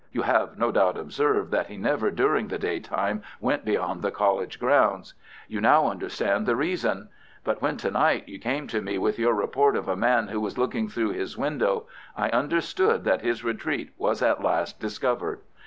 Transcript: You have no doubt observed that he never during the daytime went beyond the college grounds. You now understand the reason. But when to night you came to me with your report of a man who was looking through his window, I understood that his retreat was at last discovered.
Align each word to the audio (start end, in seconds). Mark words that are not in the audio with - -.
You 0.11 0.23
have 0.23 0.57
no 0.57 0.71
doubt 0.71 0.97
observed 0.97 1.51
that 1.51 1.67
he 1.67 1.77
never 1.77 2.09
during 2.09 2.47
the 2.47 2.57
daytime 2.57 3.21
went 3.39 3.63
beyond 3.63 4.01
the 4.01 4.09
college 4.09 4.59
grounds. 4.59 5.13
You 5.47 5.61
now 5.61 5.89
understand 5.89 6.47
the 6.47 6.55
reason. 6.55 7.09
But 7.43 7.61
when 7.61 7.77
to 7.77 7.91
night 7.91 8.27
you 8.27 8.39
came 8.39 8.65
to 8.69 8.81
me 8.81 8.97
with 8.97 9.19
your 9.19 9.35
report 9.35 9.75
of 9.75 9.87
a 9.87 9.95
man 9.95 10.29
who 10.29 10.41
was 10.41 10.57
looking 10.57 10.89
through 10.89 11.11
his 11.11 11.37
window, 11.37 11.85
I 12.17 12.29
understood 12.31 13.03
that 13.03 13.21
his 13.21 13.43
retreat 13.43 13.93
was 13.95 14.23
at 14.23 14.41
last 14.43 14.79
discovered. 14.79 15.41